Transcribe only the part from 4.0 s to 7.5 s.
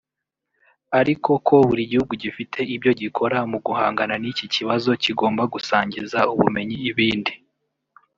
n’iki kibazo kigomba gusangiza ubumenyi ibindi